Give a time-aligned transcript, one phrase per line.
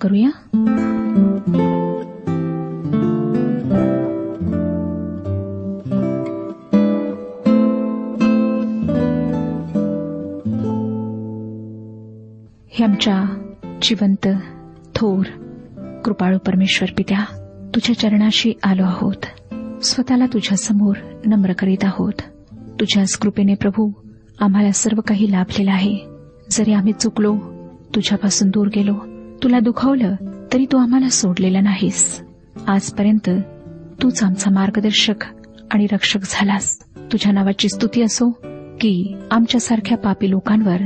[0.00, 0.28] करूया?
[12.70, 13.42] हे आमच्या
[13.82, 14.28] जिवंत
[14.94, 15.24] थोर
[16.04, 17.24] कृपाळू परमेश्वर पित्या
[17.74, 19.52] तुझ्या चरणाशी आलो आहोत.
[19.84, 20.96] स्वतःला तुझ्या समोर
[21.26, 22.12] नम्र करीत आहोत.
[22.80, 23.90] तुझ्याच कृपेने प्रभू
[24.40, 25.98] आम्हाला सर्व काही लाभलेलं आहे.
[26.50, 27.36] जरी आम्ही चुकलो
[27.94, 28.94] तुझ्यापासून दूर गेलो
[29.42, 30.14] तुला दुखावलं
[30.52, 32.22] तरी तू आम्हाला सोडलेला नाहीस.
[32.68, 33.30] आजपर्यंत
[34.02, 35.24] तूच आमचा मार्गदर्शक
[35.70, 36.78] आणि रक्षक झालास.
[36.96, 38.30] तुझ्या नावाची स्तुती असो
[38.80, 40.76] की आमच्यासारख्या पापी लोकांवर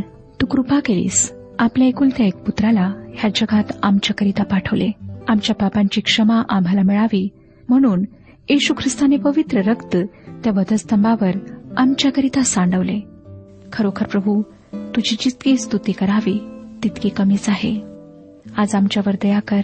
[0.40, 1.32] तू कृपा केलीस.
[1.58, 4.90] आपल्या एकुलत्या एक पुत्राला ह्या जगात आमच्याकरिता पाठवले.
[5.28, 7.28] आमच्या पापांची क्षमा आम्हाला मिळावी.
[7.68, 8.04] म्हणून
[8.48, 9.96] येशू ख्रिस्ताने पवित्र रक्त
[10.44, 11.30] त्या वधस्तंभावर
[11.76, 13.00] आमच्याकरिता सांडवले.
[13.72, 16.44] खरोखर प्रभू तुझी जितकी स्तुती करावी
[16.84, 17.91] तितकी कमीच आहे.
[18.56, 19.60] आज आमच्यावर दया कर.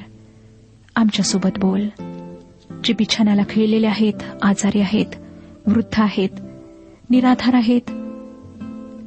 [0.96, 1.88] आमच्यासोबत बोल.
[2.84, 4.12] जे बिछाण्याला खेळलेले आहेत
[4.42, 5.06] आजारी आहेत
[5.66, 6.28] वृद्ध आहेत
[7.10, 7.80] निराधार आहेत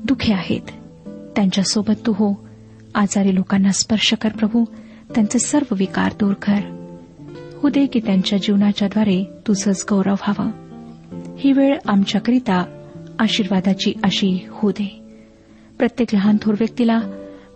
[0.05, 0.61] दुखे आहेत
[1.35, 2.47] त्यांच्यासोबत तू हो.
[2.95, 4.63] आजारी लोकांना स्पर्श कर प्रभू.
[5.15, 6.59] त्यांचे सर्व विकार दूर कर.
[7.61, 10.51] हो दे की त्यांच्या जीवनाच्याद्वारे तुझंच गौरव व्हावं.
[11.37, 12.87] ही वेळ आमच्याकरिता
[13.19, 15.01] आशीर्वादाची अशी होऊ दे.
[15.77, 16.99] प्रत्येक लहान थोर व्यक्तीला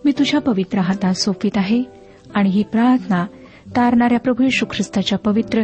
[0.06, 1.95] मी तुझ्या पवित्र हातात सोपवित आहे.
[2.36, 3.26] आणि ही प्रार्थना
[3.76, 5.64] तारणाऱ्या प्रभू यशू ख्रिस्ताच्या पवित्र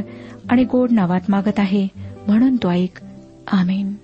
[0.50, 1.88] आणि गोड नावात मागत आहे.
[2.28, 3.00] म्हणून तो ऐक.
[3.48, 3.96] आमेन.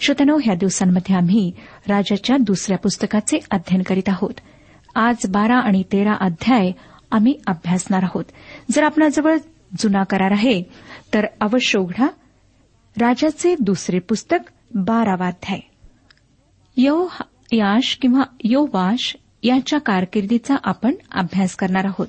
[0.00, 1.52] श्रोतनो ह्या दिवसांमध्ये आम्ही
[1.88, 4.34] राजाच्या दुसऱ्या पुस्तकाचे अध्ययन करीत आहोत.
[4.94, 6.72] आज बारा आणि तेरा अध्याय
[7.10, 8.24] आम्ही अभ्यासणार आहोत.
[8.70, 9.36] जर आपणाजवळ
[9.78, 10.62] जुना करार आहे
[11.14, 12.06] तर अवश्य उघडा.
[13.00, 14.36] राजाचे दुसरे पुस्तक
[14.74, 15.60] बारावा अध्याय.
[16.76, 17.08] यो
[17.52, 22.06] याश किंवा योवाश याच्या कारकिर्दीचा आपण अभ्यास करणार आहोत.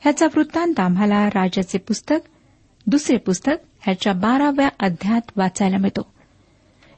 [0.00, 2.16] ह्याचा वृत्तांत आम्हाला राजाचे पुस्तक
[2.86, 6.12] दुसरे पुस्तक ह्याच्या बाराव्या अध्यात वाचायला मिळतो.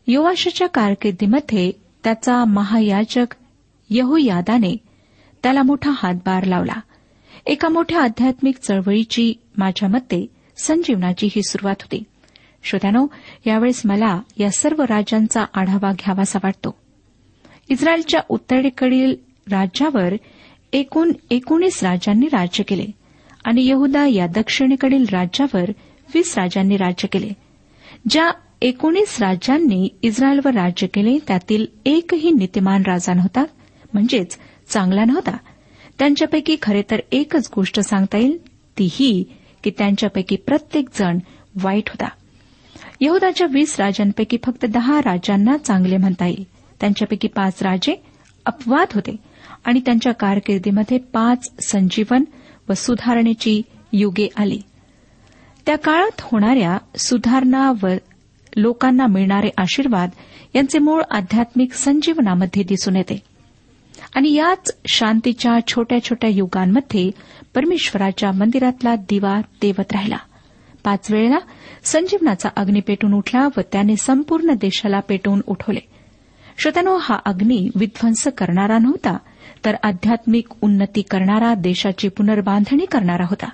[0.06, 1.73] योवाशाच्या कारकिर्दीमध्ये
[2.05, 3.34] त्याचा महायाजक
[3.90, 4.76] यहोयादाने
[5.43, 6.81] त्याला मोठा हातभार लावला.
[7.46, 10.26] एका मोठ्या आध्यात्मिक चळवळीची माझ्या मते
[10.56, 12.02] संजीवनाची ही सुरुवात होती.
[12.62, 13.06] श्रोत्यानो
[13.46, 16.75] यावेळेस मला या सर्व राज्यांचा आढावा घ्यावासा वाटतो.
[17.69, 20.15] इस्रायलच्या उत्तरेकडील राज्यावर
[20.73, 22.87] एकूण एकोणीस राजांनी राज्य केले
[23.45, 25.71] आणि यहुदा या दक्षिणेकडील राज्यावर
[26.15, 27.29] वीस राजांनी राज्य केले.
[28.11, 28.31] ज्या
[28.63, 33.45] एकोणीस राज्यांनी इस्रायलवर राज्य केले त्यातील एकही नीतिमान राजा नव्हता
[33.93, 34.39] म्हणजेच
[34.69, 35.37] चांगला नव्हता.
[35.99, 38.39] त्यांच्यापैकी खरे तर एकच गोष्ट सांगता येईल
[38.79, 39.25] ती ही
[39.65, 41.19] की त्यांच्यापैकी प्रत्येक जण
[41.63, 42.09] वाईट होता.
[43.01, 46.45] यहुदाच्या वीस राजांपैकी फक्त दहा राजांना चांगले म्हणता येईल.
[46.81, 48.03] त्यांच्यापैकी पाच राजे
[48.47, 49.17] अपवाद होते.
[49.67, 52.25] आणि त्यांच्या कारकिर्दीमध्ये पाच संजीवन
[52.69, 54.63] व सुधारणेची युगे आली.
[55.67, 57.87] त्या काळात होणाऱ्या सुधारणा व
[58.57, 60.11] लोकांना मिळणारे आशीर्वाद
[60.55, 63.23] यांचे मूळ आध्यात्मिक संजीवनामध्ये दिसून येते.
[64.15, 67.11] आणि याच शांतीच्या छोट्या छोट्या युगांमध्ये
[67.55, 70.19] परमेश्वराच्या मंदिरातला दिवा देवत राहिला.
[70.85, 71.39] पाच वेळेला
[71.85, 75.81] संजीवनाचा अग्नी पेटून उठला व त्याने संपूर्ण देशाला पेटवून उठवले.
[76.59, 79.17] श्रोत्यानो हा अग्नी विध्वंस करणारा नव्हता
[79.67, 83.49] तर आध्यात्मिक उन्नती करणारा देशाची पुनर्बांधणी करणारा होता.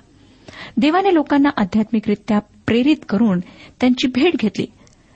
[0.77, 3.39] देवाने लोकांना आध्यात्मिकरित्या प्रेरित करून
[3.79, 4.65] त्यांची भेट घेतली.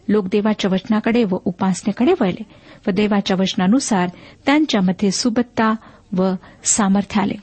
[0.07, 2.43] लोक देवाच्या वचनाकडे व उपासनेकडे वळले
[2.87, 4.09] व देवाच्या वचनानुसार
[4.45, 5.75] त्यांच्यामध्ये सुबत्ता
[6.17, 6.31] व
[6.63, 7.33] सामर्थ्य आले.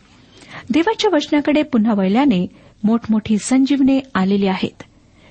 [0.70, 2.46] देवाच्या वचनाकडे पुन्हा वळल्याने
[2.84, 4.82] मोठमोठी संजीवने आलेली आहेत.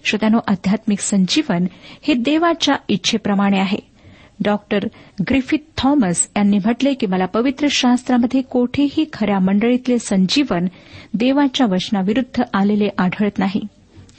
[0.04, 1.66] श्रोत्यानो आध्यात्मिक संजीवन
[2.02, 3.93] हे देवाच्या इच्छेप्रमाणे आहे.
[4.40, 4.88] डॉक्टर
[5.30, 10.66] ग्रिफिथ थॉमस यांनी म्हटले की मला पवित्र शास्त्रामध्ये कोठेही खऱ्या मंडळीतले संजीवन
[11.14, 13.62] देवाच्या वचनाविरुद्ध आलेले आढळत नाही.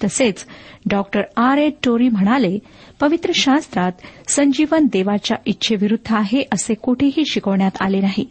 [0.04, 0.46] तसेच
[0.90, 2.58] डॉक्टर आर ए टोरी म्हणाले
[3.00, 3.92] पवित्र शास्त्रात
[4.28, 8.28] संजीवन देवाच्या इच्छेविरुद्ध आहे असे कोठेही शिकवण्यात आले नाही.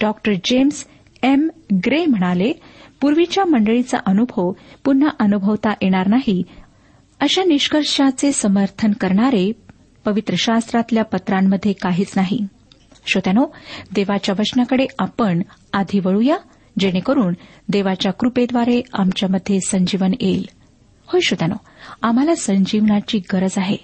[0.00, 0.86] डॉक्टर जेम्स
[1.22, 1.48] एम
[1.86, 2.52] ग्रे म्हणाले
[3.00, 4.52] पूर्वीच्या मंडळीचा अनुभव
[4.84, 6.42] पुन्हा अनुभवता येणार नाही.
[7.20, 9.52] अशा निष्कर्षाचे समर्थन करणारे
[10.06, 12.46] पवित्र शास्त्रातल्या पत्रांमध्ये काहीच नाही.
[13.06, 13.46] श्रोत्यानो
[13.94, 16.36] देवाच्या वचनाकडे आपण आधी वळूया
[16.78, 17.34] जेणेकरून
[17.68, 20.48] देवाच्या कृपेद्वारे आमच्यामध्ये संजीवन येईल.
[21.06, 21.54] होय श्रोत्यानो
[22.02, 23.76] आम्हाला संजीवनाची गरज आहे.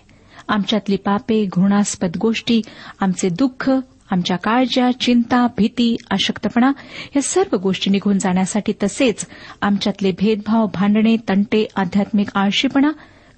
[0.48, 2.60] आमच्यातली पापे घृणास्पद गोष्टी
[3.00, 3.70] आमचे दुःख
[4.10, 6.72] आमच्या काळज्या चिंता भीती अशक्तपणा
[7.16, 9.26] या सर्व गोष्टी निघून जाण्यासाठी तसेच
[9.60, 12.90] आमच्यातले भेदभाव भांडणे तंटे आध्यात्मिक आळशीपणा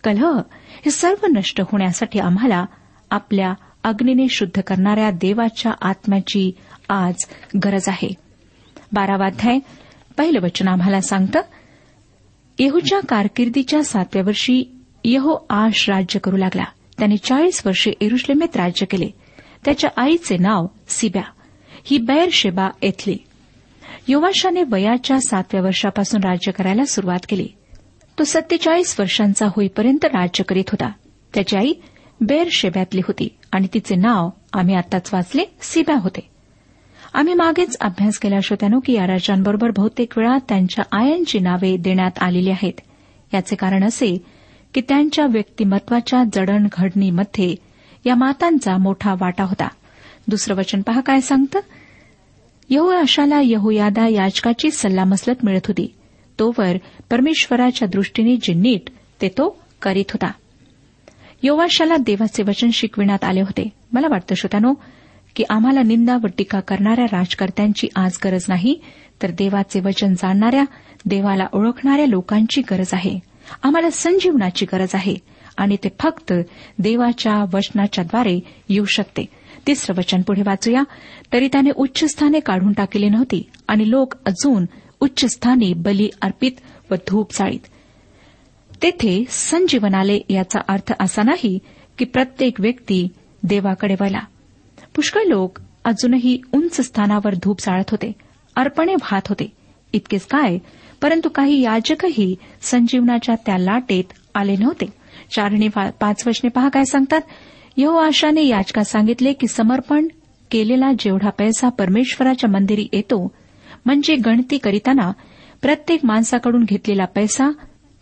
[0.04, 0.40] कलह
[0.84, 2.64] हे सर्व नष्ट होण्यासाठी आम्हाला
[3.10, 6.52] आपल्या अग्नीने शुद्ध करणाऱ्या देवाच्या आत्म्याची
[6.88, 7.14] आज
[7.64, 8.14] गरज आहे.
[8.92, 9.58] बारावाध्याय
[10.18, 11.40] पहिलं वचन आम्हाला सांगतं
[12.58, 16.64] येहूच्या कारकिर्दीच्या सातव्या वर्षी यहो आश राज्य करू लागला.
[16.98, 19.08] त्याने चाळीस वर्षे एरुश्लेमेत राज्य केले.
[19.64, 21.22] त्याच्या आईचे नाव सिब्या.
[21.84, 23.16] ही बैर शेबा येथली
[24.08, 27.48] युवाशाने वयाच्या सातव्या वर्षापासून राज्य करायला सुरुवात केली.
[28.18, 30.92] तो सत्तेचाळीस वर्षांचा होईपर्यंत राज्य करीत होता.
[31.34, 31.72] त्याची आई
[32.20, 36.30] बेर शेब्यातली होती आणि तिचे नाव आम्ही आताच वाचले सिब्या होते.
[37.14, 42.50] आम्ही मागेच अभ्यास केला श्रोत्यानो की या राजांबरोबर बहुतेक वेळा त्यांच्या आयांची नावे देण्यात आलेली
[42.50, 42.72] आहेत.
[43.34, 44.24] याचे कारण असे
[44.74, 47.54] की त्यांच्या व्यक्तिमत्वाच्या जडणघडणीमध्ये
[48.06, 49.68] या मातांचा मोठा वाटा होता.
[50.28, 51.60] दुसरं वचन पहा काय सांगतं?
[52.70, 55.94] यहू आशाला यहोयादा याचकाची सल्लामसलत मिळत होती.
[56.38, 56.76] तोवर
[57.10, 58.90] परमेश्वराच्या दृष्टीने जे नीट
[59.22, 60.32] ते तो करीत होता.
[61.42, 63.68] योवाशाला देवाचे वचन शिकविण्यात आले होते.
[63.92, 64.74] मला वाटतं श्रोत्यानो
[65.36, 68.80] की आम्हाला निंदा व टीका करणाऱ्या राजकर्त्यांची आज गरज नाही
[69.22, 70.64] तर देवाचे वचन जाणणाऱ्या
[71.06, 73.18] देवाला ओळखणाऱ्या लोकांची गरज आहे.
[73.62, 75.16] आम्हाला संजीवनाची गरज आहे
[75.56, 76.32] आणि ते फक्त
[76.78, 79.26] देवाच्या वचनाच्याद्वारे येऊ शकते.
[79.66, 80.82] तिसरं वचन पुढे वाचूया.
[81.32, 84.64] तरी त्याने उच्चस्थाने काढून टाकली नव्हती आणि लोक अजून
[85.04, 86.52] उच्चस्थानी बली अर्पित
[86.90, 87.60] व धूप चाळीत.
[88.82, 91.58] तेथे संजीवनाले याचा अर्थ असा नाही
[91.98, 93.08] की प्रत्येक व्यक्ती
[93.42, 94.20] देवाकडे वळला.
[94.94, 98.12] पुष्कळ लोक अजूनही उंच स्थानावर धूप जाळत होते
[98.56, 99.52] अर्पणे वाहत होते.
[99.92, 100.58] इतकेच काय
[101.02, 104.86] परंतु काही याजकही संजीवनाच्या त्या लाटेत आले नव्हते.
[105.36, 105.68] चारणी
[106.00, 107.20] पाच वचने पहा काय सांगतात.
[107.76, 110.08] यहो आशाने याचका सांगितले की समर्पण
[110.50, 113.34] केलेला जेवढा पैसा परमेश्वराच्या मंदिरी येतो
[113.84, 115.12] म्हणजे गणती करीताना
[115.62, 117.50] प्रत्येक माणसाकडून घेतलेला पैसा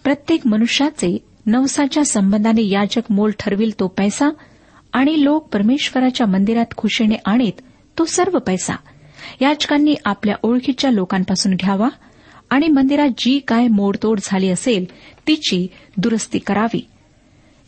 [0.04, 4.30] प्रत्येक मनुष्याचे नवसाच्या संबंधाने याजक मोल ठरविल तो पैसा
[4.92, 7.52] आणि लोक परमेश्वराच्या मंदिरात खुशीने आणीत
[7.98, 8.76] तो सर्व पैसा.
[9.40, 11.88] याचकांनी आपल्या ओळखीच्या लोकांपासून घ्यावा
[12.50, 14.84] आणि मंदिरात जी काय मोडतोड झाली असेल
[15.26, 16.86] तिची दुरुस्ती करावी.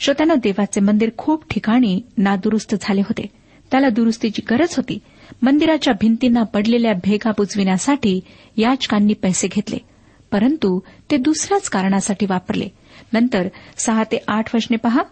[0.00, 3.26] श्रोत्यानं देवाचे मंदिर खूप ठिकाणी नादुरुस्त झाले होते.
[3.70, 4.98] त्याला दुरुस्तीची गरज होती.
[5.42, 8.20] मंदिराच्या भिंतींना पडलेल्या भेगा बुजविण्यासाठी
[8.56, 9.76] याचकांनी पैसे घेतले.
[10.32, 12.68] परंतु ते दुसऱ्याच कारणासाठी वापरले.
[13.12, 15.02] नंतर सहा ते आठ वचने पहा.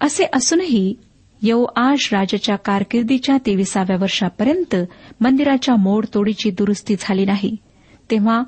[0.00, 0.94] असे असूनही
[1.42, 4.76] यव आश राजाच्या कारकिर्दीच्या तेविसाव्या वर्षापर्यंत
[5.20, 7.56] मंदिराच्या मोडतोडीची दुरुस्ती झाली नाही.
[8.10, 8.42] तेव्हा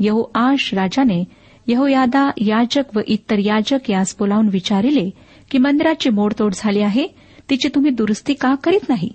[0.00, 1.24] यहो आश राजाने
[1.66, 5.10] यहोयादा याजक व इतर याजक यास बोलावून विचारिले
[5.50, 7.06] की मंदिराची मोडतोड झाली आहे.
[7.50, 9.10] तिची तुम्ही दुरुस्ती का करीत नाही?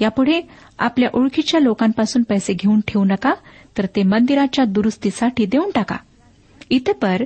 [0.00, 0.40] यापुढे
[0.78, 3.34] आपल्या ओळखीच्या लोकांपासून पैसे घेऊन ठेवू नका
[3.78, 5.96] तर ते मंदिराच्या दुरुस्तीसाठी देऊन टाका.
[6.70, 7.24] इतपर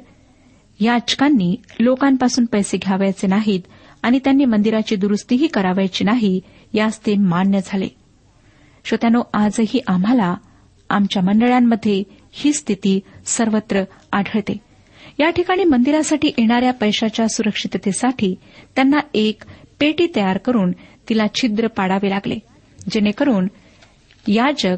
[0.81, 3.61] याचकांनी लोकांपासून पैसे घ्यावायचे नाहीत
[4.03, 6.41] आणि त्यांनी मंदिराची दुरुस्तीही करावायची नाही
[6.73, 7.89] यास ते मान्य झाले.
[8.85, 10.35] श्रोत्यानो आजही आम्हाला
[10.91, 13.83] आमच्या मंडळांमध्ये ही स्थिती सर्वत्र
[14.13, 14.57] आढळते.
[15.19, 18.35] या ठिकाणी मंदिरासाठी येणाऱ्या पैशाच्या सुरक्षिततेसाठी
[18.77, 19.43] त्यांना एक
[19.81, 20.73] पेटी तयार करून
[21.09, 22.39] तिला छिद्र पाडावे लागले.
[22.91, 23.49] जेणेकरून
[24.29, 24.77] याजक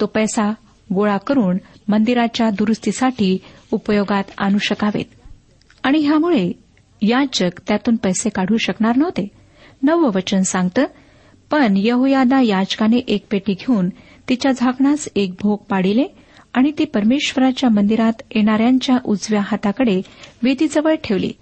[0.00, 0.54] तो पैसा
[0.94, 3.38] गोळा करून मंदिराच्या दुरुस्तीसाठी
[3.72, 5.04] उपयोगात आणू शकावेत.
[5.82, 6.52] आणि ह्यामुळे
[7.02, 9.28] याजक त्यातून पैसे काढू शकणार नव्हते.
[9.82, 10.84] नवं वचन सांगतं
[11.50, 13.88] पण यहोयादा याचकाने एक पेटी घेऊन
[14.28, 16.04] तिच्या झाकणास एक भोग पाडिले
[16.54, 20.02] आणि ती परमेश्वराच्या मंदिरात येणाऱ्यांच्या उजव्या हाताकडे
[20.42, 21.32] वेदीजवळ ठेवली.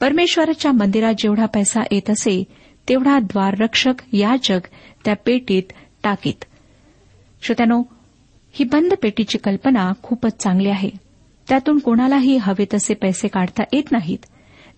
[0.00, 2.44] परमेश्वराच्या मंदिरात जेवढा पैसा येत असे
[2.88, 4.60] तेवढा द्वाररक्षक याजक
[5.08, 5.62] त्या पेटीत
[6.02, 6.44] टाकीत.
[7.42, 7.82] श्रोत्यानो
[8.52, 10.90] ही बंद पेटीची कल्पना खूपच चांगली आहे.
[11.48, 14.18] त्यातून कोणालाही हवे तसे पैसे काढता येत नाहीत.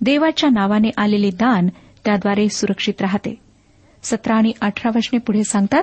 [0.01, 1.69] देवाच्या नावाने आलेले दान
[2.05, 3.39] त्याद्वारे सुरक्षित राहते.
[4.03, 5.83] सतरा आणि अठरा वर्षने पुढे सांगतात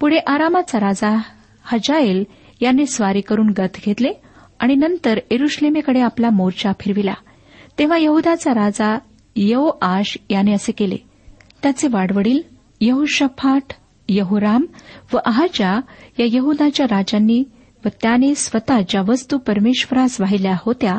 [0.00, 1.22] पुढे आरामाचा राजा
[1.62, 2.24] हजाएल
[2.60, 4.10] याने स्वारी करून गत घेतले
[4.58, 7.14] आणि नंतर एरुश्लेमेकडे आपला मोर्चा फिरविला.
[7.78, 8.98] तेव्हा यहुदाचा राजा
[9.36, 10.96] यहो आश याने असे केले.
[11.62, 12.42] त्याचे वाडवडील
[12.80, 13.74] यहुशफाट
[14.08, 14.66] यहोराम
[15.12, 15.80] व अहाजा
[16.18, 17.44] या यहुदाच्या राजांनी
[17.84, 20.98] व त्याने स्वतः ज्या वस्तू परमेश्वरास वाहिल्या होत्या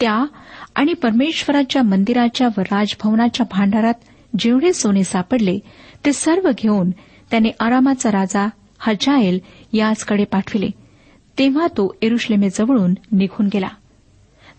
[0.00, 0.26] त्या
[0.74, 3.94] आणि परमेश्वराच्या मंदिराच्या व राजभवनाच्या भांडारात
[4.38, 5.58] जेवढे सोने सापडले
[6.04, 6.90] ते सर्व घेऊन
[7.30, 8.48] त्याने आरामाचा राजा
[8.78, 9.38] हजाएल
[9.72, 10.70] याचकडे पाठविले.
[11.38, 13.68] तेव्हा तो एरुश्लेमेजवळून निघून गेला.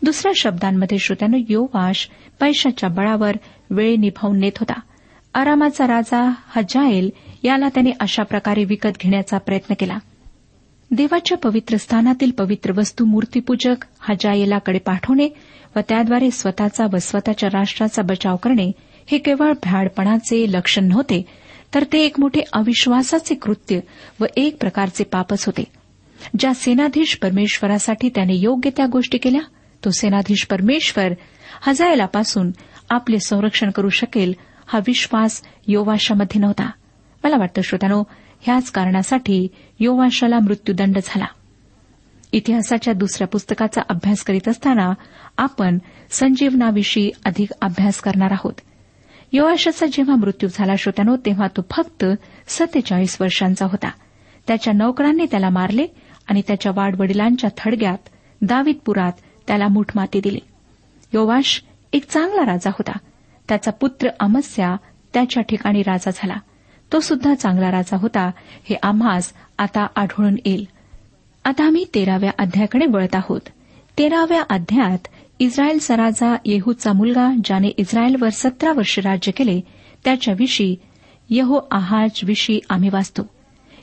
[0.03, 3.35] दुसऱ्या शब्दांमध्ये श्रोत्यानं योवाश पैशाच्या बळावर
[3.69, 4.79] वेळ निभावून नेत होता.
[5.33, 7.09] आरामाचा राजा हजाएल
[7.43, 9.97] याला त्याने अशा प्रकारे विकत घेण्याचा प्रयत्न केला.
[10.91, 15.29] देवाच्या पवित्र स्थानातील पवित्र वस्तू मूर्तीपूजक हजायेलाकडे पाठवणे
[15.75, 18.71] व त्याद्वारे स्वतःचा व स्वतःच्या राष्ट्राचा बचाव करणे
[19.11, 21.25] हे केवळ भ्याडपणाचे लक्षण नव्हते
[21.73, 23.79] तर ते एक मोठे अविश्वासाचे कृत्य
[24.19, 25.63] व एक प्रकारचे पापच होते.
[26.39, 29.41] ज्या सेनाधीश परमेश्वरासाठी त्याने योग्य त्या गोष्टी केल्या
[29.85, 31.13] तो सेनाधीश परमेश्वर
[31.61, 32.51] हजायलापासून
[32.89, 34.33] आपले संरक्षण करू शकेल
[34.67, 36.71] हा विश्वास योवाशामध्ये नव्हता.
[37.23, 38.03] मला वाटतं श्रोत्यानो
[38.41, 39.47] ह्याच कारणासाठी
[39.79, 41.25] योवाशाला मृत्यूदंड झाला.
[42.31, 44.93] इतिहासाच्या दुसऱ्या पुस्तकाचा अभ्यास करीत असताना
[45.37, 45.77] आपण
[46.09, 48.53] संजीवनाविषयी अधिक अभ्यास करणार आहोत.
[49.33, 52.05] योवाशाचा जेव्हा मृत्यू झाला श्रोत्यानो तेव्हा तो फक्त
[52.47, 53.89] सत्तेचाळीस वर्षांचा होता.
[54.47, 55.87] त्याच्या नौकरांनी त्याला मारले
[56.27, 58.09] आणि त्याच्या वाडवडिलांच्या थडग्यात
[58.41, 59.11] दावीदपुरात
[59.47, 60.39] त्याला मुठमाती दिली.
[61.13, 62.97] योवाश एक चांगला राजा होता.
[63.47, 64.75] त्याचा पुत्र अमस्या
[65.13, 66.35] त्याच्या ठिकाणी राजा झाला.
[66.93, 68.31] तो सुद्धा चांगला राजा होता
[68.69, 70.67] हे आम्हास आता आढळून येईल.
[71.43, 73.41] आता आम्ही तेराव्या अध्यायाकडे वळत आहोत.
[73.97, 75.07] तेराव्या अध्यायात
[75.39, 79.61] इस्रायलचा राजा येहूचा मुलगा ज्याने इस्रायलवर सतरा वर्ष राज्य केले
[80.03, 80.75] त्याच्याविषयी
[81.29, 83.29] यहो आहाज विषयी आम्ही वाचतो.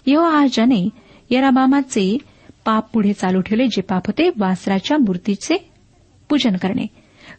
[0.06, 0.88] यहो आहाजाने
[1.30, 2.18] यराबामाचे
[2.64, 5.70] पाप पुढे चालू ठेवले जे पाप होते वासराच्या मूर्तीचे
[6.28, 6.86] पूजन करणे.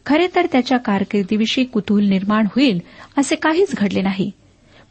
[0.06, 2.80] खरे तर त्याच्या कारकिर्दीविषयी कुतूहल निर्माण होईल
[3.18, 4.30] असे काहीच घडले नाही.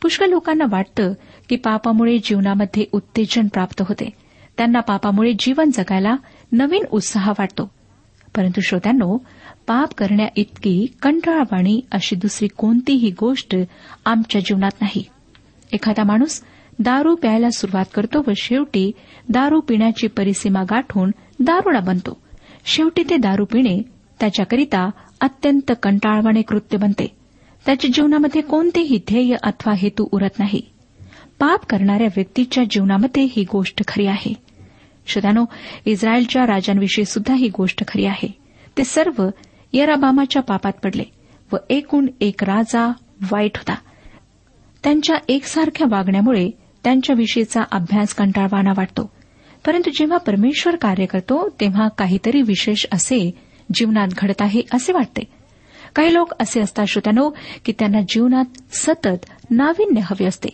[0.02, 1.14] पुष्कळ लोकांना वाटतं
[1.50, 4.10] की पापामुळे जीवनामध्ये उत्तेजन प्राप्त होते.
[4.58, 6.16] त्यांना पापामुळे जीवन जगायला
[6.52, 7.72] नवीन उत्साह वाटतो.
[8.36, 9.18] परंतु श्रोत्यांनो
[9.68, 13.56] पाप करण्या इतकी कंटाळवाणी अशी दुसरी कोणतीही गोष्ट
[14.06, 15.04] आमच्या जीवनात नाही.
[15.74, 16.42] एखादा माणूस
[16.80, 18.92] दारू प्यायला सुरुवात करतो व शेवटी
[19.30, 22.22] दारू पिण्याची परिसीमा गाठून दारुडा बनतो.
[22.66, 23.82] शेवटी ते दारू पिणे
[24.20, 24.90] त्याच्याकरिता
[25.22, 27.17] अत्यंत कंटाळवाणे कृत्य बनते.
[27.68, 30.62] त्याच्या जीवनामध्ये कोणतेही ध्येय अथवा हेतू उरत नाही.
[31.40, 34.34] पाप करणाऱ्या व्यक्तीच्या जीवनामध्ये ही गोष्ट खरी आहे.
[35.08, 35.46] श्रोत्यानो
[35.86, 38.38] इस्रायलच्या राजांविषयी सुद्धा ही गोष्ट खरी आहे.
[38.78, 39.30] ते सर्व
[39.74, 41.04] यराबामाच्या पापात पडले
[41.54, 42.92] व एकूण एक राजा
[43.32, 43.76] वाईट होता.
[44.84, 46.50] त्यांच्या एकसारख्या वागण्यामुळे
[46.84, 49.12] त्यांच्याविषयीचा अभ्यास कंटाळवाना वाटतो.
[49.66, 53.32] परंतु जेव्हा परमेश्वर कार्य करतो तेव्हा काहीतरी विशेष असे
[53.74, 55.37] जीवनात घडत आहे असे वाटते.
[55.96, 57.30] काही लोक असे असतात श्रोत्यानो
[57.66, 60.50] की त्यांना जीवनात सतत नाविन्य हवे असते.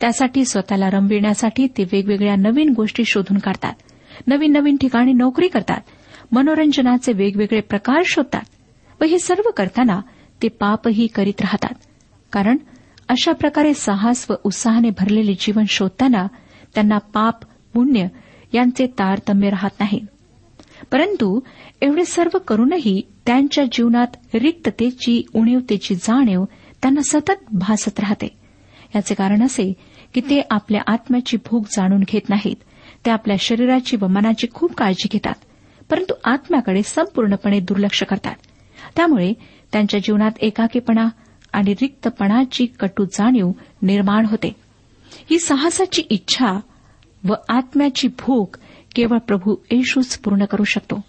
[0.00, 3.72] त्यासाठी स्वतःला रमविण्यासाठी ते वेगवेगळ्या नवीन गोष्टी शोधून काढतात.
[4.26, 5.80] नवीन नवीन ठिकाणी नोकरी करतात.
[6.32, 8.42] मनोरंजनाचे वेगवेगळे प्रकार शोधतात.
[9.00, 10.00] व हे सर्व करताना
[10.42, 11.74] ते पापही करीत राहतात.
[12.32, 12.56] कारण
[13.08, 16.26] अशा प्रकारे साहस व उत्साहाने भरलेले जीवन शोधताना
[16.74, 17.34] त्यांना पाप
[17.74, 18.06] पुण्य
[18.52, 20.00] यांचे तारतम्य राहत नाही.
[20.92, 21.40] परंतु
[21.82, 26.44] एवढे सर्व करूनही त्यांच्या जीवनात रिक्ततेची उणीवतेची जाणीव
[26.82, 28.28] त्यांना सतत भासत राहते.
[28.96, 29.72] याचे कारण असे
[30.14, 32.56] की ते आपल्या आत्म्याची भूक जाणून घेत नाहीत.
[33.06, 35.34] ते आपल्या शरीराची व मनाची खूप काळजी घेतात.
[35.90, 38.34] परंतु आत्म्याकडे संपूर्णपणे दुर्लक्ष करतात.
[38.96, 39.32] त्यामुळे
[39.72, 41.08] त्यांच्या जीवनात एकाकीपणा
[41.52, 43.50] आणि रिक्तपणाची कटू जाणीव
[43.82, 44.56] निर्माण होते.
[45.30, 46.60] ही साहसाची इच्छा
[47.28, 48.56] व आत्म्याची भूक
[48.98, 51.00] केवळ प्रभू येशूच पूर्ण करू शकतो.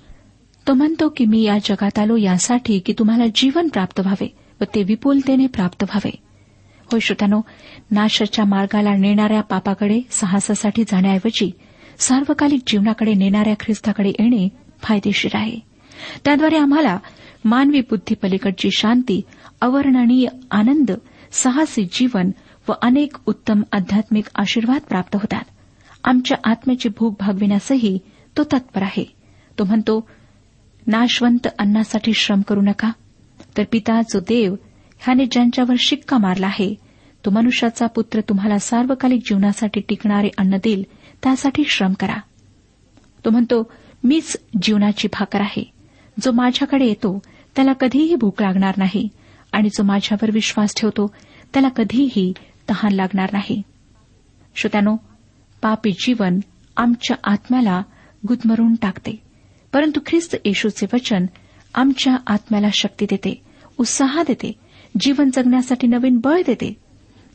[0.67, 4.83] तो म्हणतो की मी या जगात आलो यासाठी की तुम्हाला जीवन प्राप्त व्हावे व ते
[4.83, 6.09] विपुलतेने प्राप्त व्हावे.
[6.91, 7.41] होय श्रोत्यानो
[7.91, 11.51] नाशाच्या मार्गाला नेणाऱ्या पापाकडे साहसासाठी जाण्याऐवजी
[11.97, 14.49] सार्वकालिक जीवनाकडे नेणाऱ्या ख्रिस्ताकडे येणे
[14.83, 15.59] फायदेशीर आहे.
[16.25, 16.97] त्याद्वारे आम्हाला
[17.45, 19.21] मानवी बुद्धीपलीकडची शांती
[19.61, 20.91] अवर्णनीय आनंद
[21.31, 22.31] साहसी जीवन
[22.69, 25.43] व अनेक उत्तम आध्यात्मिक आशीर्वाद प्राप्त होतात.
[26.03, 27.99] आमच्या आत्म्याची भूक भागविण्यासही
[28.37, 29.15] तो तत्पर आहे.
[29.59, 30.09] तो म्हणतो
[30.87, 32.91] नाशवंत अन्नासाठी श्रम करू नका.
[33.57, 34.55] तर पिता जो देव
[34.99, 36.75] ह्याने ज्यांच्यावर शिक्का मारला आहे
[37.25, 40.83] तो मनुष्याचा पुत्र तुम्हाला सार्वकालिक जीवनासाठी टिकणारे अन्न देईल
[41.23, 42.15] त्यासाठी श्रम करा.
[43.25, 43.71] तो म्हणतो
[44.03, 45.71] मीच जीवनाची भाकर आहे.
[46.21, 47.19] जो माझ्याकडे येतो
[47.55, 49.09] त्याला कधीही भूक लागणार नाही.
[49.51, 51.15] आणि जो माझ्यावर विश्वास ठेवतो
[51.53, 52.33] त्याला कधीही
[52.69, 53.61] तहान लागणार नाही.
[54.55, 54.95] श्रोत्यानो
[55.61, 56.39] पापी जीवन
[56.77, 57.81] आमच्या आत्म्याला
[58.27, 59.21] गुदमरून टाकते.
[59.73, 61.25] परंतु ख्रिस्त येशूचे वचन
[61.75, 63.41] आमच्या आत्म्याला शक्ती देते
[63.77, 64.51] उत्साह देते
[64.99, 66.77] जीवन जगण्यासाठी नवीन बळ देते.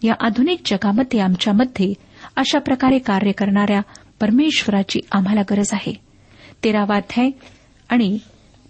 [0.03, 1.95] या आधुनिक जगामध्ये आमच्यामध्ये
[2.37, 3.81] अशा प्रकारे कार्य करणाऱ्या
[4.21, 5.95] परमेश्वराची आम्हाला गरज आहे.
[6.65, 7.31] तेरावा अध्याय
[7.89, 8.19] आणि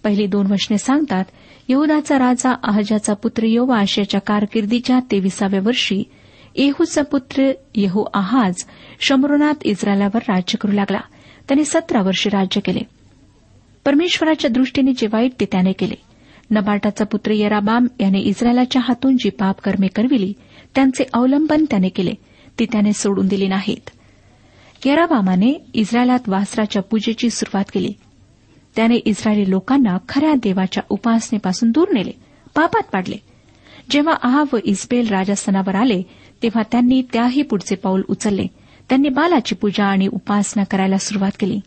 [0.03, 1.25] पहिली दोन वचने सांगतात
[1.69, 6.03] यहुदाचा राजा अहजाचा पुत्र योवा आशियाच्या कारकिर्दीच्या तेविसाव्या वर्षी
[6.55, 8.63] येहूचा पुत्र येहू आहाज
[8.99, 10.99] शमरोनात इस्रायलावर राज्य करू लागला.
[11.47, 12.79] त्याने सतरा वर्षे राज्य केले.
[13.85, 15.95] परमेश्वराच्या दृष्टीने जे वाईट ते त्याने केले.
[16.51, 20.33] नबाटाचा पुत्र येराबाम याने इस्रायलाच्या हातून जी पाप कर्मे करविली
[20.75, 22.11] त्यांचे अवलंबन त्याने केले.
[22.59, 23.89] ती त्याने सोडून दिली नाहीत.
[24.85, 27.93] यराबामाने इस्रायलात वासराच्या पूजेची सुरुवात केली.
[28.75, 32.11] त्याने इस्रायली लोकांना खऱ्या देवाच्या उपासनेपासून दूर नेले
[32.55, 33.15] पापात पाडले.
[33.89, 36.03] जेव्हा आहा व इस्बेल राजस्थानावर आले
[36.43, 38.47] तेव्हा त्यांनी त्याही पुढचे पाऊल उचलले.
[38.89, 41.59] त्यांनी बालाची पूजा आणि उपासना करायला सुरुवात केली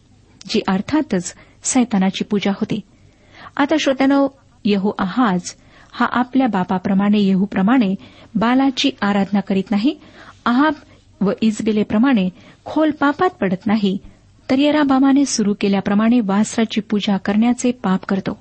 [0.48, 2.80] जी अर्थातच सैतानाची पूजा होती.
[3.56, 4.28] आता श्रोत्यानो
[4.64, 5.40] यहू आहाज
[5.92, 7.94] हा आपल्या बापाप्रमाणे येहूप्रमाणे
[8.34, 9.98] बालाची आराधना करीत नाही.
[10.46, 10.72] आहाब
[11.20, 12.28] व इजबेलेप्रमाणे
[12.64, 13.98] खोल पापात पडत नाही.
[14.50, 18.38] तर येराबामाने सुरू केल्याप्रमाणे वासराची पूजा करण्याचे पाप करतो.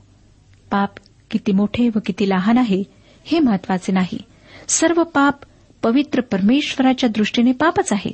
[0.72, 0.90] पाप
[1.32, 2.84] किती मोठे व किती लहान आहे
[3.26, 4.18] हे महत्त्वाचे नाही.
[4.68, 5.36] सर्व पाप
[5.88, 8.12] पवित्र परमेश्वराच्या दृष्टीने पापच आहे.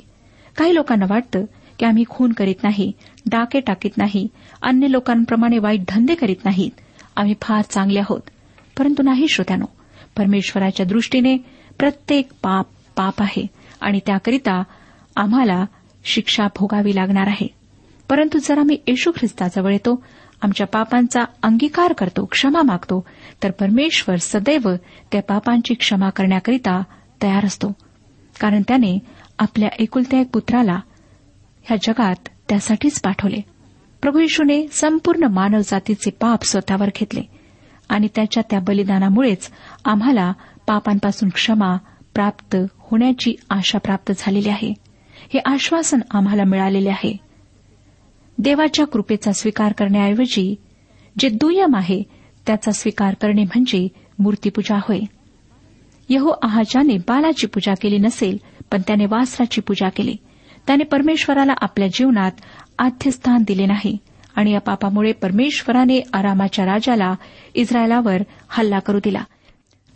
[0.56, 1.44] काही लोकांना वाटतं
[1.78, 2.92] की आम्ही खून करीत नाही
[3.26, 4.28] डाके टाकीत नाही
[4.62, 6.70] अन्य लोकांप्रमाणे वाईट धंदे करीत नाहीत.
[7.16, 8.20] आम्ही फार चांगले आहोत.
[8.78, 9.64] परंतु नाही श्रोत्यानो
[10.16, 11.36] परमेश्वराच्या दृष्टीने
[11.78, 13.46] प्रत्येक पाप पाप आहे
[13.80, 14.62] आणि त्याकरिता
[15.16, 15.64] आम्हाला
[16.04, 17.46] शिक्षा भोगावी लागणार आहे.
[18.08, 20.04] परंतु जर आम्ही येशू ख्रिस्ताजवळ येतो
[20.42, 23.06] आमच्या पापांचा अंगीकार करतो क्षमा मागतो
[23.42, 24.74] तर परमेश्वर सदैव
[25.12, 26.82] त्या पापांची क्षमा करण्याकरिता
[27.24, 27.72] तयार असतो.
[28.40, 28.98] कारण त्याने
[29.38, 30.80] आपल्या एकुलत्या एक पुत्राला
[31.62, 33.40] ह्या जगात त्यासाठीच पाठवले.
[34.02, 37.20] प्रभू येशूने संपूर्ण मानवजातीचे पाप स्वतःवर घेतले
[37.88, 39.50] आणि त्याच्या त्या बलिदानामुळेच
[39.84, 40.32] आम्हाला
[40.66, 41.76] पापांपासून क्षमा
[42.14, 44.74] प्राप्त होण्याची आशा प्राप्त झालेली आहे.
[45.14, 47.16] हे आश्वासन आम्हाला मिळालेले आहे.
[48.38, 50.54] देवाच्या कृपेचा स्वीकार करण्याऐवजी
[51.18, 52.02] जे दुय्यम आहे
[52.46, 55.00] त्याचा स्वीकार करणे म्हणजे मूर्तीपूजा होय.
[56.08, 58.36] यहो आहाजाने बालाची पूजा केली नसेल
[58.72, 60.16] पण त्याने वासराची पूजा केली.
[60.66, 62.32] त्याने परमेश्वराला आपल्या जीवनात
[62.78, 63.96] आद्यस्थान दिले नाही
[64.36, 67.14] आणि या पापामुळे परमेश्वराने आरामाच्या राजाला
[67.54, 69.24] इस्रायलावर हल्ला करू दिला.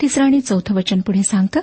[0.00, 1.60] तिसरं आणि चौथं वचन पुढे सांगतं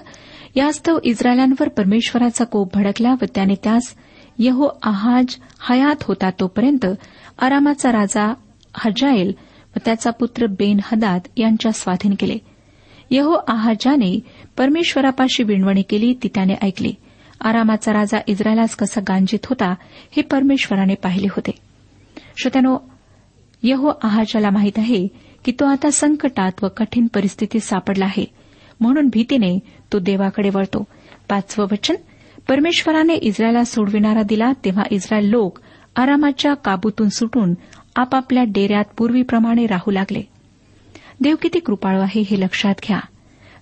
[0.56, 3.96] यास्तव इस्रायलांवर परमेश्वराचा कोप भडकला व त्याने त्यास
[4.40, 5.36] यहो आहाज
[5.70, 6.86] हयात होता तोपर्यंत
[7.40, 8.34] आरामाचा राजा
[8.76, 9.34] हजाएल
[9.76, 12.38] व त्याचा पुत्र बेन हदाद यांच्या स्वाधीन केले.
[13.12, 14.20] यहो आहाजाने
[14.58, 16.94] परमेश्वरापाशी विणवणी केली ती त्याने ऐकली.
[17.42, 19.76] आरामाचा राजा इस्रायलास कसा गांजित होता
[20.12, 21.52] हे परमेश्वराने पाहिले होते.
[22.38, 22.78] श्रोत्यानो
[23.64, 25.08] यहो आहाजाला माहीत आहे
[25.46, 28.26] की तो आता संकटात व कठीण परिस्थितीत सापडला आहे.
[28.80, 29.60] म्हणून भीतीने
[29.94, 30.84] तो देवाकडे वळतो.
[31.30, 31.96] पाचवं वचन
[32.48, 35.60] परमेश्वराने इस्रायला सोडविणारा दिला तेव्हा इस्रायल लोक
[35.96, 37.54] आरामाच्या काबूतून सुटून
[37.96, 40.22] आपापल्या डेऱ्यात पूर्वीप्रमाणे राहू लागले.
[41.22, 43.00] देव किती कृपाळू आहे हे लक्षात घ्या.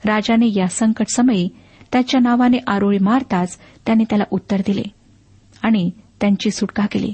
[0.05, 1.49] राजाने या संकट समयी
[1.91, 4.83] त्याच्या नावाने आरोळी मारताच त्याने त्याला उत्तर दिले
[5.61, 7.13] आणि त्यांची सुटका केली.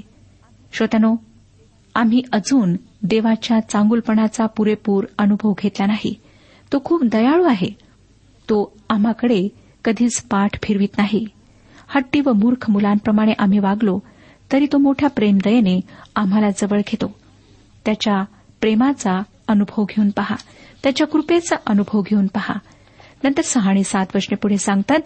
[0.72, 1.16] श्रोत्यानो
[1.94, 6.14] आम्ही अजून देवाच्या चांगुलपणाचा पुरेपूर अनुभव घेतला नाही.
[6.72, 7.68] तो खूप दयाळू आहे.
[8.48, 9.48] तो आम्हाकडे
[9.84, 11.26] कधीच पाठ फिरवित नाही.
[11.88, 13.98] हट्टी व मूर्ख मुलांप्रमाणे आम्ही वागलो
[14.52, 15.80] तरी तो मोठ्या प्रेमदयेने
[16.16, 17.18] आम्हाला जवळ घेतो.
[17.84, 18.24] त्याच्या
[18.60, 20.36] प्रेमाचा अनुभव घेऊन पहा.
[20.82, 22.54] त्याच्या कृपेचा अनुभव घेऊन पहा.
[23.24, 24.98] नंतर सहा आणि सात वर्षे पुढे सांगतात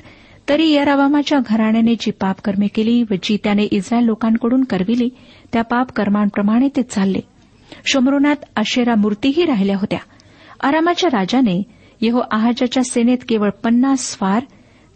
[0.49, 5.09] तरी यरावामाच्या घराण्याने जी पापकर्मे केली व जी त्याने इस्रायल लोकांकडून करविली
[5.53, 7.21] त्या पापकर्मांप्रमाणे ते चालले.
[7.87, 9.99] शोमरोनात अशेरा मूर्तीही राहिल्या होत्या.
[10.61, 11.63] आरामाच्या राजाने
[12.01, 14.43] यहो आहाजाच्या सेनेत केवळ पन्नास स्वार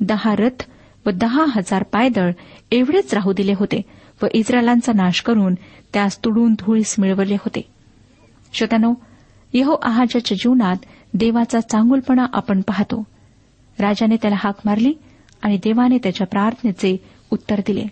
[0.00, 0.64] दहा रथ
[1.06, 2.30] व दहा हजार पायदळ
[2.72, 3.82] एवढेच राहू दिले होते
[4.22, 5.54] व इस्रायलांचा नाश करून
[5.92, 7.60] त्यास तुडून धुळीस मिळवले होते.
[8.52, 8.94] श्रोत्यानो
[9.52, 10.76] यहो आहाजाच्या जीवनात
[11.14, 13.04] देवाचा चांगुलपणा आपण पाहतो.
[13.78, 14.92] राजाने त्याला हाक मारली
[15.42, 16.96] आणि देवाने त्याच्या प्रार्थनेचे
[17.30, 17.84] उत्तर दिले.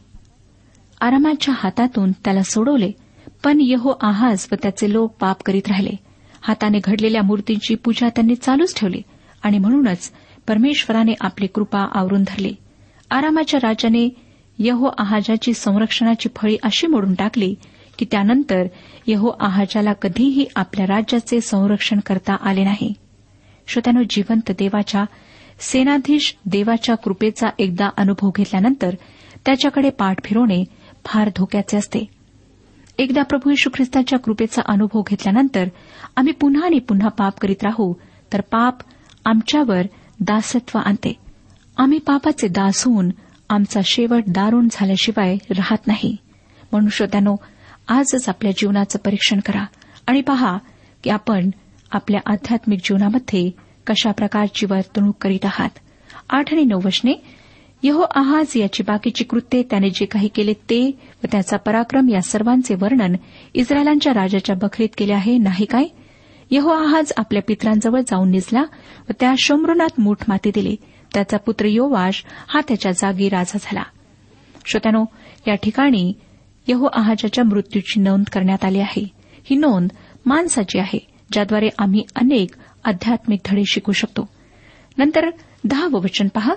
[1.00, 2.90] आरामाच्या हातातून त्याला सोडवले
[3.44, 5.90] पण यहो आहाज व त्याचे लोक पाप करीत राहिले.
[6.42, 9.02] हाताने घडलेल्या मूर्तींची पूजा त्यांनी चालूच ठेवली
[9.42, 10.12] आणि म्हणूनच
[10.48, 12.54] परमेश्वराने आपली कृपा आवरून धरली.
[13.10, 14.08] आरामाच्या राजाने
[14.58, 17.54] यहो आहाजाची संरक्षणाची फळी अशी मोडून टाकली
[17.98, 18.62] की त्यानंतर
[19.06, 22.92] यहो आहाजाला कधीही आपल्या राज्याचे संरक्षण करता आले नाही.
[23.66, 25.04] श्रोत्यानो जिवंत देवाच्या
[25.60, 28.94] सेनाधीश देवाच्या कृपेचा एकदा अनुभव घेतल्यानंतर
[29.46, 30.64] त्याच्याकडे पाठ फिरवणे
[31.04, 32.04] फार धोक्याचे असते.
[32.98, 35.68] एकदा प्रभू यशू ख्रिस्ताच्या कृपेचा अनुभव घेतल्यानंतर
[36.16, 37.94] आम्ही पुन्हा आणि पुन्हा पाप करीत राहू
[38.32, 38.74] तर पाप
[39.24, 39.82] आमच्यावर
[40.20, 41.12] दासत्व आणते.
[41.76, 43.10] आम्ही पापाचे दास होऊन
[43.48, 46.16] आमचा शेवट दारुण झाल्याशिवाय राहत नाही.
[46.72, 47.36] म्हणून श्रोत्यानो
[47.88, 49.64] आजच आपल्या जीवनाचं परीक्षण करा
[50.06, 50.58] आणि पहा
[51.04, 51.50] की आपण
[51.92, 53.50] आपल्या आध्यात्मिक जीवनामध्ये
[53.86, 55.70] कशा प्रकारची वर्तणूक करीत आहात.
[56.30, 57.12] आठ आणि नऊ वशने
[57.82, 62.74] यहो आहाज याची बाकीची कृत्ये त्याने जे काही केले ते व त्याचा पराक्रम या सर्वांचे
[62.74, 63.16] वर्णन
[63.54, 65.84] इस्रायलांच्या राजाच्या बखरीत केले आहे नाही काय?
[66.50, 68.62] यहो आहाज आपल्या पित्रांजवळ जाऊन निजला
[69.08, 70.76] व त्या शंभरुनात मूठ माती दिली.
[71.14, 73.82] त्याचा पुत्र योवाश हा त्याच्या जागी राजा झाला.
[74.66, 75.04] श्रोत्यानो
[75.48, 76.12] या ठिकाणी
[76.68, 79.08] यहो आहाजाच्या मृत्यूची नोंद करण्यात आली आहे.
[79.44, 79.88] ही नोंद
[80.26, 82.50] माणसाची आहे ज्याद्वारे आम्ही अनेक
[82.84, 84.28] आध्यात्मिक धडे शिकू शकतो.
[84.98, 85.30] नंतर
[85.64, 86.54] दहावं वचन पहा.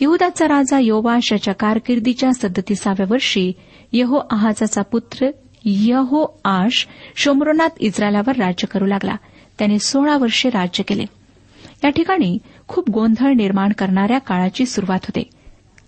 [0.00, 3.52] यहदाचा राजा योवाश याच्या कारकिर्दीच्या सदतीसाव्या वर्षी
[3.92, 5.30] यहो आहाजाचा पुत्र
[5.64, 9.16] यहो आश शोमरोनात इस्रायलावर राज्य करू लागला.
[9.58, 11.04] त्याने सोळा वर्षे राज्य केले.
[11.84, 12.38] या ठिकाणी
[12.68, 15.41] खूप गोंधळ निर्माण करणाऱ्या काळाची सुरुवात होते.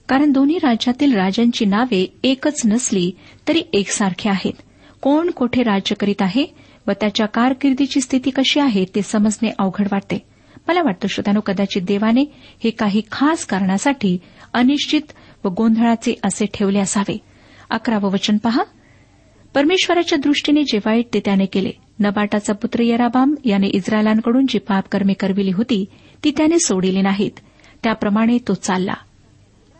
[0.08, 3.12] कारण दोन्ही राज्यातील राजांची नावे एकच नसली
[3.48, 4.52] तरी एकसारखी आहेत.
[5.02, 6.46] कोण कोठे राज्य करीत आहे
[6.86, 10.18] व त्याच्या कारकिर्दीची स्थिती कशी आहे ते समजणे अवघड वाटते.
[10.68, 12.20] मला वाटतं श्रोत्यानो कदाचित देवाने
[12.64, 14.18] हे काही खास कारणासाठी
[14.54, 15.02] अनिश्चित
[15.44, 17.18] व गोंधळाचे असे ठेवले असावे.
[17.70, 18.62] अकरावं वचन पहा.
[19.54, 25.50] परमेश्वराच्या दृष्टीने जे वाईट ते त्याने केले नबाटाचा पुत्र यराबाम याने इस्रायलांकडून जी पापकर्मे करविली
[25.50, 25.84] होती
[26.24, 27.40] ती त्याने सोडिली नाहीत.
[27.82, 28.94] त्याप्रमाणे तो चालला.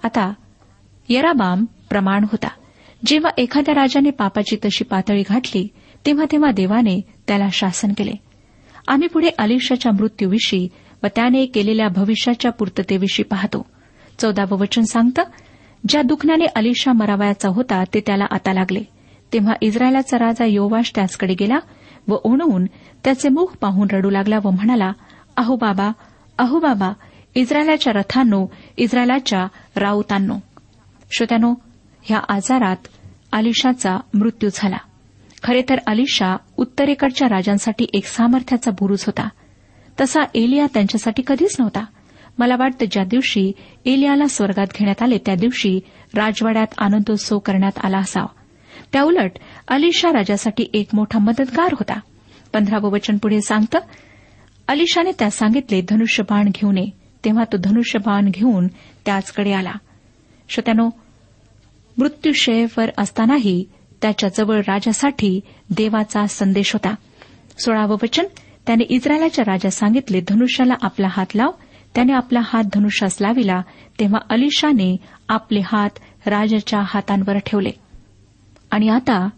[0.05, 0.33] आता
[1.09, 2.49] यराबाम प्रमाण होता.
[3.07, 5.69] जेव्हा एखाद्या राजाने पापाची तशी पातळी गाठली
[6.07, 8.12] तेव्हा तेव्हा देवाने त्याला शासन केले.
[8.88, 10.69] आम्ही पुढे अलिशाच्या मृत्यूविषयी
[11.03, 13.67] व त्याने केलेल्या भविष्याच्या पूर्ततेविषयी पाहतो.
[14.19, 15.23] चौदावं वचन सांगतं
[15.88, 18.83] ज्या दुखण्याने अलिशा मरावयाचा होता ते त्याला आता लागले.
[19.33, 21.59] तेव्हा इस्रायलाचा राजा योवाश त्याचकडे गेला
[22.09, 22.64] व ओणवून
[23.05, 24.93] त्याचे मुख पाहून रडू लागला व म्हणाला
[25.37, 25.93] अहो बाबा
[26.38, 26.93] अहो बाबा
[27.35, 30.37] इस्रायलाच्या रथांनो इस्रायलाच्या राऊतांनो.
[31.16, 31.55] श्रोत्यानो
[32.03, 32.77] ह्या आजारात
[33.33, 34.77] अलिशाचा मृत्यू झाला.
[35.42, 39.29] खरे तर अलिशा उत्तरेकडच्या राजांसाठी एक सामर्थ्याचा बुरुज होता.
[40.01, 41.85] तसा एलिया त्यांच्यासाठी कधीच नव्हता.
[42.38, 43.53] मला वाटतं ज्या दिवशी
[43.87, 45.81] एलियाला स्वर्गात घेण्यात आले त्या दिवशी
[46.14, 48.40] राजवाड्यात आनंदोत्सव करण्यात आला असावा.
[48.92, 49.31] त्याउलट
[49.68, 52.01] अलिशा राजासाठी एक मोठा मदतगार होता.
[52.53, 53.79] पंधरावं वचन पुढे सांगतं
[54.68, 58.66] अलिशाने त्यास सांगितले धनुष्यबाण घेऊ नये तेव्हा तो धनुष्यबाण घेऊन
[59.06, 59.72] त्याचकडे आला.
[60.48, 60.90] श्रोत्यानो
[61.98, 63.64] मृत्यूशयवर असतानाही
[64.02, 65.40] त्याच्याजवळ राजासाठी
[65.76, 66.94] देवाचा संदेश होता.
[67.64, 68.24] सोळावं वचन
[68.66, 71.50] त्याने इस्रायलाच्या राजा सांगितले धनुष्याला आपला हात लाव.
[71.94, 73.62] त्याने आपला हात धनुष्यास लाविला
[74.00, 74.96] तेव्हा अलिशाने
[75.28, 75.90] आपले हात
[76.26, 77.70] राजाच्या हातांवर ठेवले.
[78.70, 79.28] आणि आता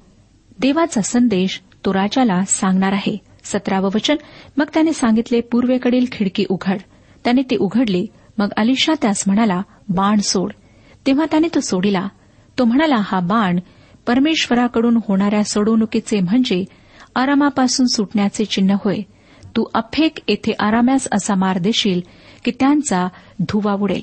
[0.61, 3.17] देवाचा संदेश तो राजाला सांगणार आहे.
[3.45, 4.17] सतरावं वचन
[4.57, 6.79] मग त्याने सांगितले पूर्वेकडील खिडकी उघड.
[7.27, 8.07] त्याने ते उघडले.
[8.39, 10.53] मग अलिशा त्यास म्हणाला बाण सोड.
[11.07, 12.09] तेव्हा त्याने तो सोडिला.
[12.59, 13.59] तो म्हणाला हा बाण
[14.07, 16.65] परमेश्वराकडून होणाऱ्या सोडवणुकीचे म्हणजे
[17.17, 18.99] आरामापासून सुटण्याचे चिन्ह होय.
[19.57, 22.01] तू अफेक येथे आराम्यास असा मार देशील
[22.45, 23.09] की त्यांचा
[23.41, 24.03] धुवा उडेल.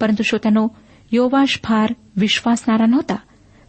[0.00, 0.68] परंतु श्रोत्यानो
[1.12, 3.16] योवाश फार विश्वासणारा नव्हता.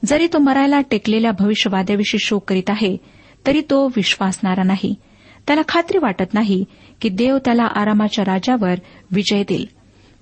[0.06, 2.98] जरी तो मरायला टेकलेल्या भविष्यवाद्याविषयी शोक करीत आहे
[3.48, 4.96] तरी तो विश्वासणारा नाही.
[5.48, 6.66] त्याला खात्री वाटत नाही
[7.04, 8.76] की देव त्याला आरामाच्या राजावर
[9.12, 9.68] विजय देईल.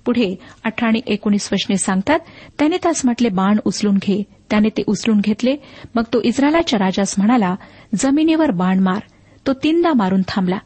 [0.04, 2.18] पुढे अठरा आणि एकोणीस वचने सांगतात
[2.58, 4.22] त्याने त्यास म्हटले बाण उचलून घे.
[4.50, 5.56] त्याने ते उचलून घेतले.
[5.94, 7.54] मग तो इस्रायलाच्या राजास म्हणाला
[7.94, 9.00] जमिनीवर बाण मार.
[9.46, 10.58] तो तीनदा मारून थांबला.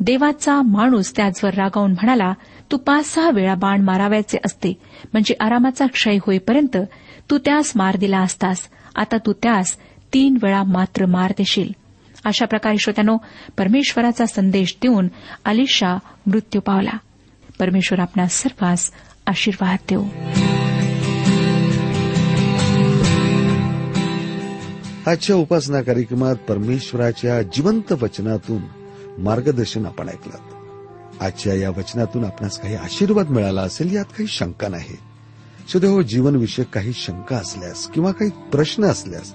[0.00, 2.32] देवाचा माणूस त्याचवर रागावून म्हणाला
[2.72, 4.72] तू पाच सहा वेळा बाण मारावायचे असते.
[5.12, 6.76] म्हणजे आरामाचा क्षय होईपर्यंत
[7.30, 8.68] तू त्यास मार दिला असतास.
[8.96, 9.76] आता तू त्यास
[10.14, 11.87] तीन वेळा मात्र मार देशील.
[12.24, 13.16] अशा प्रकारे श्रोत्यानो
[13.58, 15.08] परमेश्वराचा संदेश देऊन
[15.44, 16.98] अलिशा मृत्यू पावला.
[17.60, 18.90] परमेश्वर आपणा सर्वांस
[19.26, 20.04] आशीर्वाद देऊ.
[25.10, 28.62] आजच्या उपासना कार्यक्रमात परमेश्वराच्या जिवंत वचनातून
[29.18, 30.36] मार्गदर्शन आपण ऐकलं.
[31.20, 34.96] आजच्या या वचनातून आपणास काही आशीर्वाद मिळाला असेल यात काही शंका नाही.
[35.68, 39.34] सुदैव जीवनविषयक काही शंका असल्यास किंवा काही प्रश्न असल्यास